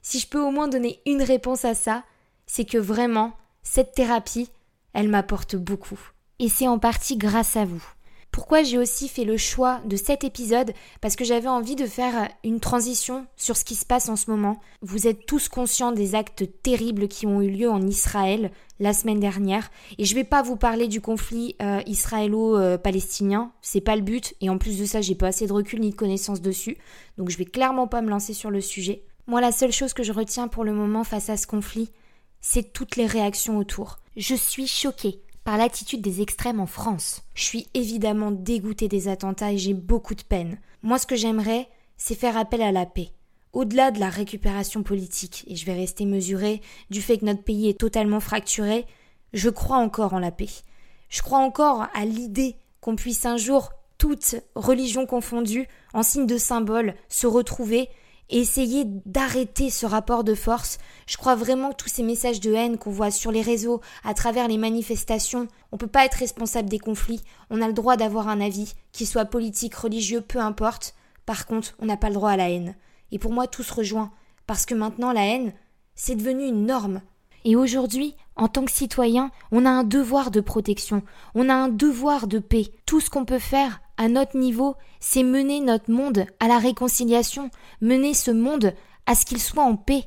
si 0.00 0.18
je 0.18 0.28
peux 0.28 0.40
au 0.40 0.50
moins 0.50 0.68
donner 0.68 1.00
une 1.06 1.22
réponse 1.22 1.64
à 1.64 1.74
ça, 1.74 2.04
c'est 2.46 2.64
que 2.64 2.78
vraiment, 2.78 3.32
cette 3.62 3.92
thérapie, 3.92 4.48
elle 4.92 5.08
m'apporte 5.08 5.56
beaucoup. 5.56 6.00
Et 6.38 6.48
c'est 6.48 6.68
en 6.68 6.78
partie 6.78 7.16
grâce 7.16 7.56
à 7.56 7.64
vous. 7.64 7.84
Pourquoi 8.34 8.64
j'ai 8.64 8.78
aussi 8.78 9.06
fait 9.06 9.22
le 9.22 9.36
choix 9.36 9.80
de 9.84 9.94
cet 9.94 10.24
épisode 10.24 10.72
Parce 11.00 11.14
que 11.14 11.24
j'avais 11.24 11.46
envie 11.46 11.76
de 11.76 11.86
faire 11.86 12.28
une 12.42 12.58
transition 12.58 13.28
sur 13.36 13.56
ce 13.56 13.64
qui 13.64 13.76
se 13.76 13.86
passe 13.86 14.08
en 14.08 14.16
ce 14.16 14.28
moment. 14.28 14.58
Vous 14.82 15.06
êtes 15.06 15.24
tous 15.24 15.48
conscients 15.48 15.92
des 15.92 16.16
actes 16.16 16.44
terribles 16.64 17.06
qui 17.06 17.28
ont 17.28 17.40
eu 17.40 17.48
lieu 17.48 17.70
en 17.70 17.86
Israël 17.86 18.50
la 18.80 18.92
semaine 18.92 19.20
dernière. 19.20 19.70
Et 19.98 20.04
je 20.04 20.16
vais 20.16 20.24
pas 20.24 20.42
vous 20.42 20.56
parler 20.56 20.88
du 20.88 21.00
conflit 21.00 21.54
euh, 21.62 21.80
israélo-palestinien, 21.86 23.52
c'est 23.62 23.80
pas 23.80 23.94
le 23.94 24.02
but. 24.02 24.34
Et 24.40 24.50
en 24.50 24.58
plus 24.58 24.80
de 24.80 24.84
ça, 24.84 25.00
j'ai 25.00 25.14
pas 25.14 25.28
assez 25.28 25.46
de 25.46 25.52
recul 25.52 25.78
ni 25.78 25.90
de 25.90 25.94
connaissances 25.94 26.42
dessus. 26.42 26.76
Donc 27.18 27.30
je 27.30 27.38
vais 27.38 27.44
clairement 27.44 27.86
pas 27.86 28.02
me 28.02 28.10
lancer 28.10 28.34
sur 28.34 28.50
le 28.50 28.60
sujet. 28.60 29.04
Moi, 29.28 29.40
la 29.40 29.52
seule 29.52 29.70
chose 29.70 29.94
que 29.94 30.02
je 30.02 30.12
retiens 30.12 30.48
pour 30.48 30.64
le 30.64 30.72
moment 30.72 31.04
face 31.04 31.30
à 31.30 31.36
ce 31.36 31.46
conflit, 31.46 31.92
c'est 32.40 32.72
toutes 32.72 32.96
les 32.96 33.06
réactions 33.06 33.58
autour. 33.58 34.00
Je 34.16 34.34
suis 34.34 34.66
choquée 34.66 35.20
par 35.44 35.58
l'attitude 35.58 36.00
des 36.00 36.22
extrêmes 36.22 36.60
en 36.60 36.66
France. 36.66 37.22
Je 37.34 37.44
suis 37.44 37.66
évidemment 37.74 38.30
dégoûtée 38.30 38.88
des 38.88 39.08
attentats 39.08 39.52
et 39.52 39.58
j'ai 39.58 39.74
beaucoup 39.74 40.14
de 40.14 40.22
peine. 40.22 40.58
Moi, 40.82 40.98
ce 40.98 41.06
que 41.06 41.16
j'aimerais, 41.16 41.68
c'est 41.96 42.14
faire 42.14 42.36
appel 42.36 42.62
à 42.62 42.72
la 42.72 42.86
paix. 42.86 43.10
Au-delà 43.52 43.90
de 43.90 44.00
la 44.00 44.08
récupération 44.08 44.82
politique, 44.82 45.44
et 45.46 45.54
je 45.54 45.66
vais 45.66 45.74
rester 45.74 46.06
mesurée 46.06 46.60
du 46.90 47.00
fait 47.00 47.18
que 47.18 47.24
notre 47.24 47.44
pays 47.44 47.68
est 47.68 47.78
totalement 47.78 48.20
fracturé, 48.20 48.86
je 49.32 49.50
crois 49.50 49.76
encore 49.76 50.14
en 50.14 50.18
la 50.18 50.32
paix. 50.32 50.48
Je 51.08 51.22
crois 51.22 51.38
encore 51.38 51.86
à 51.94 52.04
l'idée 52.04 52.56
qu'on 52.80 52.96
puisse 52.96 53.24
un 53.26 53.36
jour, 53.36 53.70
toutes 53.98 54.36
religions 54.56 55.06
confondues, 55.06 55.68
en 55.92 56.02
signe 56.02 56.26
de 56.26 56.38
symbole, 56.38 56.94
se 57.08 57.26
retrouver 57.26 57.88
et 58.30 58.40
essayer 58.40 58.84
d'arrêter 58.86 59.70
ce 59.70 59.86
rapport 59.86 60.24
de 60.24 60.34
force. 60.34 60.78
Je 61.06 61.16
crois 61.16 61.34
vraiment 61.34 61.70
que 61.70 61.76
tous 61.76 61.88
ces 61.88 62.02
messages 62.02 62.40
de 62.40 62.52
haine 62.52 62.78
qu'on 62.78 62.90
voit 62.90 63.10
sur 63.10 63.30
les 63.30 63.42
réseaux, 63.42 63.80
à 64.02 64.14
travers 64.14 64.48
les 64.48 64.58
manifestations, 64.58 65.48
on 65.72 65.76
peut 65.76 65.86
pas 65.86 66.04
être 66.04 66.14
responsable 66.14 66.68
des 66.68 66.78
conflits, 66.78 67.22
on 67.50 67.60
a 67.60 67.66
le 67.66 67.74
droit 67.74 67.96
d'avoir 67.96 68.28
un 68.28 68.40
avis, 68.40 68.74
qu'il 68.92 69.06
soit 69.06 69.26
politique, 69.26 69.74
religieux, 69.74 70.20
peu 70.20 70.38
importe. 70.38 70.94
Par 71.26 71.46
contre, 71.46 71.74
on 71.78 71.86
n'a 71.86 71.96
pas 71.96 72.08
le 72.08 72.14
droit 72.14 72.30
à 72.30 72.36
la 72.36 72.50
haine. 72.50 72.74
Et 73.12 73.18
pour 73.18 73.32
moi, 73.32 73.46
tout 73.46 73.62
se 73.62 73.74
rejoint, 73.74 74.10
parce 74.46 74.66
que 74.66 74.74
maintenant 74.74 75.12
la 75.12 75.26
haine, 75.26 75.52
c'est 75.94 76.16
devenu 76.16 76.46
une 76.46 76.66
norme. 76.66 77.02
Et 77.44 77.56
aujourd'hui, 77.56 78.16
en 78.36 78.48
tant 78.48 78.64
que 78.64 78.72
citoyen, 78.72 79.30
on 79.52 79.66
a 79.66 79.70
un 79.70 79.84
devoir 79.84 80.30
de 80.30 80.40
protection, 80.40 81.02
on 81.34 81.48
a 81.48 81.54
un 81.54 81.68
devoir 81.68 82.26
de 82.26 82.38
paix. 82.38 82.72
Tout 82.86 83.00
ce 83.00 83.10
qu'on 83.10 83.26
peut 83.26 83.38
faire, 83.38 83.80
à 83.96 84.08
notre 84.08 84.36
niveau, 84.36 84.74
c'est 85.00 85.22
mener 85.22 85.60
notre 85.60 85.90
monde 85.90 86.26
à 86.40 86.48
la 86.48 86.58
réconciliation, 86.58 87.50
mener 87.80 88.14
ce 88.14 88.30
monde 88.30 88.74
à 89.06 89.14
ce 89.14 89.24
qu'il 89.24 89.40
soit 89.40 89.64
en 89.64 89.76
paix. 89.76 90.04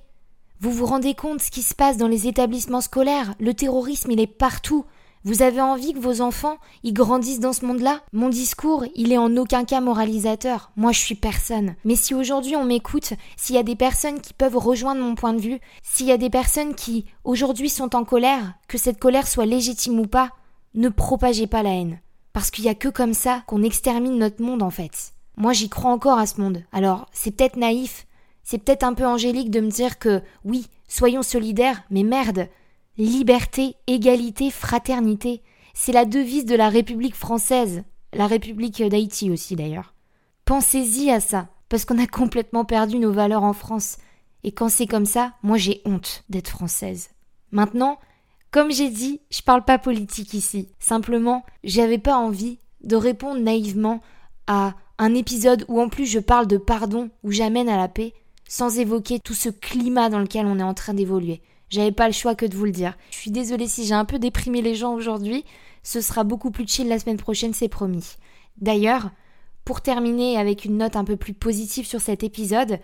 Vous 0.59 0.71
vous 0.71 0.85
rendez 0.85 1.13
compte 1.13 1.41
ce 1.41 1.51
qui 1.51 1.61
se 1.61 1.75
passe 1.75 1.97
dans 1.97 2.07
les 2.07 2.27
établissements 2.27 2.81
scolaires? 2.81 3.35
Le 3.39 3.53
terrorisme, 3.53 4.11
il 4.11 4.19
est 4.19 4.27
partout. 4.27 4.85
Vous 5.23 5.41
avez 5.41 5.61
envie 5.61 5.93
que 5.93 5.99
vos 5.99 6.21
enfants 6.21 6.57
y 6.83 6.93
grandissent 6.93 7.39
dans 7.39 7.53
ce 7.53 7.65
monde-là? 7.65 8.01
Mon 8.13 8.29
discours, 8.29 8.85
il 8.95 9.11
est 9.11 9.17
en 9.17 9.35
aucun 9.35 9.65
cas 9.65 9.81
moralisateur. 9.81 10.71
Moi, 10.75 10.93
je 10.93 10.99
suis 10.99 11.15
personne. 11.15 11.75
Mais 11.85 11.95
si 11.95 12.15
aujourd'hui 12.15 12.55
on 12.55 12.65
m'écoute, 12.65 13.13
s'il 13.35 13.55
y 13.55 13.59
a 13.59 13.63
des 13.63 13.75
personnes 13.75 14.21
qui 14.21 14.33
peuvent 14.33 14.57
rejoindre 14.57 15.01
mon 15.01 15.15
point 15.15 15.33
de 15.33 15.41
vue, 15.41 15.59
s'il 15.83 16.07
y 16.07 16.11
a 16.11 16.17
des 16.17 16.29
personnes 16.29 16.75
qui 16.75 17.05
aujourd'hui 17.23 17.69
sont 17.69 17.95
en 17.95 18.03
colère, 18.03 18.53
que 18.67 18.77
cette 18.77 18.99
colère 18.99 19.27
soit 19.27 19.45
légitime 19.45 19.99
ou 19.99 20.07
pas, 20.07 20.31
ne 20.73 20.89
propagez 20.89 21.45
pas 21.45 21.61
la 21.61 21.71
haine. 21.71 21.99
Parce 22.37 22.51
qu'il 22.51 22.65
n'y 22.65 22.69
a 22.69 22.75
que 22.75 22.89
comme 22.89 23.15
ça 23.15 23.41
qu'on 23.47 23.63
extermine 23.63 24.19
notre 24.19 24.43
monde 24.43 24.61
en 24.61 24.69
fait. 24.69 25.13
Moi 25.37 25.53
j'y 25.53 25.69
crois 25.69 25.89
encore 25.89 26.19
à 26.19 26.27
ce 26.27 26.39
monde. 26.39 26.61
Alors 26.71 27.07
c'est 27.11 27.31
peut-être 27.31 27.55
naïf, 27.55 28.05
c'est 28.43 28.59
peut-être 28.59 28.83
un 28.83 28.93
peu 28.93 29.07
angélique 29.07 29.49
de 29.49 29.59
me 29.59 29.71
dire 29.71 29.97
que 29.97 30.21
oui, 30.45 30.67
soyons 30.87 31.23
solidaires, 31.23 31.81
mais 31.89 32.03
merde, 32.03 32.47
liberté, 32.99 33.73
égalité, 33.87 34.51
fraternité, 34.51 35.41
c'est 35.73 35.91
la 35.91 36.05
devise 36.05 36.45
de 36.45 36.53
la 36.53 36.69
République 36.69 37.15
française, 37.15 37.83
la 38.13 38.27
République 38.27 38.83
d'Haïti 38.83 39.31
aussi 39.31 39.55
d'ailleurs. 39.55 39.95
Pensez-y 40.45 41.09
à 41.09 41.19
ça, 41.19 41.47
parce 41.69 41.85
qu'on 41.85 41.97
a 41.97 42.05
complètement 42.05 42.65
perdu 42.65 42.99
nos 42.99 43.11
valeurs 43.11 43.45
en 43.45 43.53
France. 43.53 43.97
Et 44.43 44.51
quand 44.51 44.69
c'est 44.69 44.85
comme 44.85 45.07
ça, 45.07 45.33
moi 45.41 45.57
j'ai 45.57 45.81
honte 45.85 46.23
d'être 46.29 46.49
française. 46.49 47.09
Maintenant, 47.49 47.97
comme 48.51 48.71
j'ai 48.71 48.89
dit, 48.89 49.21
je 49.29 49.41
parle 49.41 49.65
pas 49.65 49.77
politique 49.77 50.33
ici. 50.33 50.69
Simplement, 50.79 51.43
j'avais 51.63 51.97
pas 51.97 52.17
envie 52.17 52.59
de 52.81 52.95
répondre 52.95 53.39
naïvement 53.41 54.01
à 54.47 54.75
un 54.97 55.13
épisode 55.13 55.65
où 55.67 55.81
en 55.81 55.89
plus 55.89 56.05
je 56.05 56.19
parle 56.19 56.47
de 56.47 56.57
pardon, 56.57 57.09
où 57.23 57.31
j'amène 57.31 57.69
à 57.69 57.77
la 57.77 57.87
paix, 57.87 58.13
sans 58.47 58.79
évoquer 58.79 59.19
tout 59.19 59.33
ce 59.33 59.49
climat 59.49 60.09
dans 60.09 60.19
lequel 60.19 60.45
on 60.45 60.59
est 60.59 60.63
en 60.63 60.73
train 60.73 60.93
d'évoluer. 60.93 61.41
J'avais 61.69 61.91
pas 61.91 62.07
le 62.07 62.13
choix 62.13 62.35
que 62.35 62.45
de 62.45 62.55
vous 62.55 62.65
le 62.65 62.71
dire. 62.71 62.97
Je 63.11 63.17
suis 63.17 63.31
désolée 63.31 63.67
si 63.67 63.85
j'ai 63.85 63.93
un 63.93 64.05
peu 64.05 64.19
déprimé 64.19 64.61
les 64.61 64.75
gens 64.75 64.93
aujourd'hui. 64.93 65.43
Ce 65.83 66.01
sera 66.01 66.23
beaucoup 66.23 66.51
plus 66.51 66.67
chill 66.67 66.87
la 66.87 66.99
semaine 66.99 67.17
prochaine, 67.17 67.53
c'est 67.53 67.67
promis. 67.67 68.15
D'ailleurs, 68.57 69.11
pour 69.65 69.81
terminer 69.81 70.37
avec 70.37 70.63
une 70.63 70.77
note 70.77 70.95
un 70.95 71.03
peu 71.03 71.17
plus 71.17 71.33
positive 71.33 71.85
sur 71.85 71.99
cet 71.99 72.23
épisode, 72.23 72.79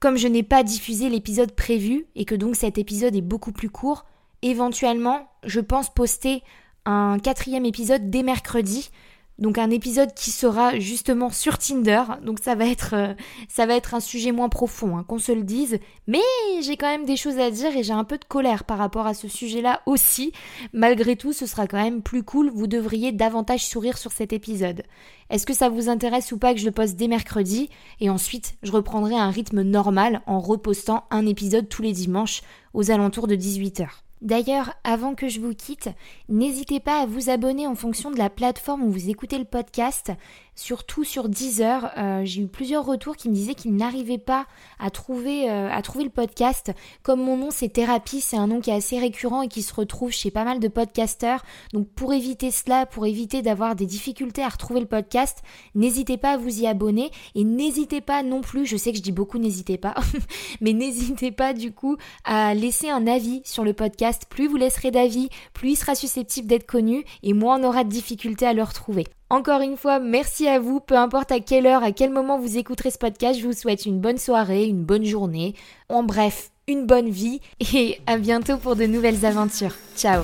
comme 0.00 0.16
je 0.16 0.26
n'ai 0.26 0.42
pas 0.42 0.64
diffusé 0.64 1.08
l'épisode 1.08 1.52
prévu 1.52 2.06
et 2.16 2.24
que 2.24 2.34
donc 2.34 2.56
cet 2.56 2.76
épisode 2.76 3.14
est 3.14 3.22
beaucoup 3.22 3.52
plus 3.52 3.70
court, 3.70 4.04
éventuellement, 4.44 5.26
je 5.44 5.60
pense 5.60 5.92
poster 5.92 6.42
un 6.84 7.18
quatrième 7.18 7.64
épisode 7.64 8.10
dès 8.10 8.22
mercredi 8.22 8.90
Donc 9.38 9.56
un 9.56 9.70
épisode 9.70 10.12
qui 10.14 10.30
sera 10.30 10.78
justement 10.78 11.30
sur 11.30 11.58
Tinder. 11.58 12.02
Donc 12.22 12.38
ça 12.40 12.54
va 12.54 12.66
être, 12.66 12.94
euh, 12.94 13.14
ça 13.48 13.66
va 13.66 13.74
être 13.74 13.94
un 13.94 14.00
sujet 14.00 14.32
moins 14.32 14.50
profond, 14.50 14.98
hein, 14.98 15.04
qu'on 15.08 15.18
se 15.18 15.32
le 15.32 15.42
dise. 15.42 15.78
Mais 16.06 16.20
j'ai 16.60 16.76
quand 16.76 16.86
même 16.86 17.06
des 17.06 17.16
choses 17.16 17.38
à 17.38 17.50
dire 17.50 17.74
et 17.74 17.82
j'ai 17.82 17.94
un 17.94 18.04
peu 18.04 18.18
de 18.18 18.24
colère 18.24 18.64
par 18.64 18.78
rapport 18.78 19.06
à 19.06 19.14
ce 19.14 19.26
sujet-là 19.26 19.80
aussi. 19.86 20.32
Malgré 20.72 21.16
tout, 21.16 21.32
ce 21.32 21.46
sera 21.46 21.66
quand 21.66 21.82
même 21.82 22.02
plus 22.02 22.22
cool. 22.22 22.50
Vous 22.50 22.66
devriez 22.66 23.12
davantage 23.12 23.66
sourire 23.66 23.96
sur 23.96 24.12
cet 24.12 24.32
épisode. 24.34 24.82
Est-ce 25.30 25.46
que 25.46 25.54
ça 25.54 25.70
vous 25.70 25.88
intéresse 25.88 26.32
ou 26.32 26.38
pas 26.38 26.52
que 26.52 26.60
je 26.60 26.66
le 26.66 26.70
poste 26.70 26.96
dès 26.96 27.08
mercredi? 27.08 27.70
Et 28.00 28.10
ensuite, 28.10 28.56
je 28.62 28.72
reprendrai 28.72 29.16
un 29.16 29.30
rythme 29.30 29.62
normal 29.62 30.20
en 30.26 30.38
repostant 30.38 31.04
un 31.10 31.26
épisode 31.26 31.68
tous 31.68 31.82
les 31.82 31.92
dimanches 31.92 32.42
aux 32.74 32.90
alentours 32.90 33.26
de 33.26 33.36
18h. 33.36 33.88
D'ailleurs, 34.24 34.72
avant 34.84 35.14
que 35.14 35.28
je 35.28 35.38
vous 35.38 35.52
quitte, 35.52 35.90
n'hésitez 36.30 36.80
pas 36.80 37.02
à 37.02 37.06
vous 37.06 37.28
abonner 37.28 37.66
en 37.66 37.74
fonction 37.74 38.10
de 38.10 38.16
la 38.16 38.30
plateforme 38.30 38.82
où 38.82 38.90
vous 38.90 39.10
écoutez 39.10 39.36
le 39.36 39.44
podcast 39.44 40.12
surtout 40.54 41.04
sur 41.04 41.28
Deezer. 41.28 41.90
Euh, 41.96 42.22
j'ai 42.24 42.42
eu 42.42 42.46
plusieurs 42.46 42.84
retours 42.84 43.16
qui 43.16 43.28
me 43.28 43.34
disaient 43.34 43.54
qu'ils 43.54 43.74
n'arrivaient 43.74 44.18
pas 44.18 44.46
à 44.78 44.90
trouver, 44.90 45.50
euh, 45.50 45.70
à 45.70 45.82
trouver 45.82 46.04
le 46.04 46.10
podcast. 46.10 46.72
Comme 47.02 47.22
mon 47.22 47.36
nom 47.36 47.48
c'est 47.50 47.68
Thérapie, 47.68 48.20
c'est 48.20 48.36
un 48.36 48.46
nom 48.46 48.60
qui 48.60 48.70
est 48.70 48.74
assez 48.74 48.98
récurrent 48.98 49.42
et 49.42 49.48
qui 49.48 49.62
se 49.62 49.74
retrouve 49.74 50.10
chez 50.10 50.30
pas 50.30 50.44
mal 50.44 50.60
de 50.60 50.68
podcasteurs. 50.68 51.44
Donc 51.72 51.88
pour 51.88 52.12
éviter 52.12 52.50
cela, 52.50 52.86
pour 52.86 53.06
éviter 53.06 53.42
d'avoir 53.42 53.76
des 53.76 53.86
difficultés 53.86 54.42
à 54.42 54.48
retrouver 54.48 54.80
le 54.80 54.86
podcast, 54.86 55.42
n'hésitez 55.74 56.16
pas 56.16 56.32
à 56.32 56.36
vous 56.36 56.60
y 56.60 56.66
abonner 56.66 57.10
et 57.34 57.44
n'hésitez 57.44 58.00
pas 58.00 58.22
non 58.22 58.40
plus, 58.40 58.66
je 58.66 58.76
sais 58.76 58.92
que 58.92 58.98
je 58.98 59.02
dis 59.02 59.12
beaucoup 59.12 59.38
n'hésitez 59.38 59.78
pas, 59.78 59.94
mais 60.60 60.72
n'hésitez 60.72 61.30
pas 61.30 61.52
du 61.52 61.72
coup 61.72 61.96
à 62.24 62.54
laisser 62.54 62.90
un 62.90 63.06
avis 63.06 63.42
sur 63.44 63.64
le 63.64 63.72
podcast. 63.72 64.24
Plus 64.28 64.46
vous 64.46 64.56
laisserez 64.56 64.90
d'avis, 64.90 65.28
plus 65.52 65.70
il 65.70 65.76
sera 65.76 65.94
susceptible 65.94 66.46
d'être 66.46 66.66
connu 66.66 67.04
et 67.22 67.32
moins 67.32 67.60
on 67.60 67.64
aura 67.64 67.84
de 67.84 67.88
difficultés 67.88 68.46
à 68.46 68.52
le 68.52 68.62
retrouver. 68.62 69.04
Encore 69.34 69.62
une 69.62 69.76
fois, 69.76 69.98
merci 69.98 70.46
à 70.46 70.60
vous, 70.60 70.78
peu 70.78 70.94
importe 70.94 71.32
à 71.32 71.40
quelle 71.40 71.66
heure, 71.66 71.82
à 71.82 71.90
quel 71.90 72.10
moment 72.10 72.38
vous 72.38 72.56
écouterez 72.56 72.92
ce 72.92 72.98
podcast, 72.98 73.36
je 73.40 73.44
vous 73.44 73.52
souhaite 73.52 73.84
une 73.84 73.98
bonne 73.98 74.16
soirée, 74.16 74.66
une 74.66 74.84
bonne 74.84 75.04
journée, 75.04 75.56
en 75.88 76.04
bref, 76.04 76.52
une 76.68 76.86
bonne 76.86 77.10
vie 77.10 77.40
et 77.74 77.98
à 78.06 78.16
bientôt 78.16 78.58
pour 78.58 78.76
de 78.76 78.84
nouvelles 78.86 79.26
aventures. 79.26 79.74
Ciao 79.96 80.22